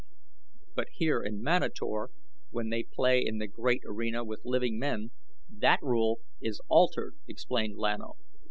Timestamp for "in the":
3.23-3.45